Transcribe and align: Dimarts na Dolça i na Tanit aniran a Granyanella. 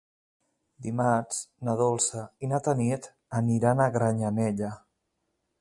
Dimarts 0.85 1.41
na 1.67 1.75
Dolça 1.83 2.25
i 2.47 2.51
na 2.53 2.63
Tanit 2.69 3.13
aniran 3.43 3.85
a 3.87 3.91
Granyanella. 3.99 4.75